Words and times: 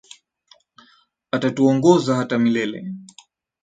Atatuongoza 1.35 2.15
hata 2.15 2.37
milele. 2.39 2.79